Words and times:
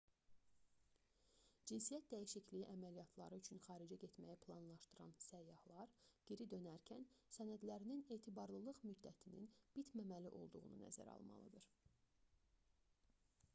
cinsiyyət 1.71 2.05
dəyişikliyi 2.13 2.69
əməliyyatları 2.75 3.37
üçün 3.41 3.59
xaricə 3.65 3.97
getməyi 4.03 4.37
planlaşdıran 4.45 5.11
səyyahlar 5.25 5.93
geri 6.31 6.47
dönərkən 6.55 7.05
sənədlərinin 7.37 8.01
etibarlılıq 8.17 8.81
müddətinin 8.93 9.51
bitməməli 9.77 10.31
olduğunu 10.41 10.81
nəzərə 10.85 11.13
almalıdır 11.21 11.69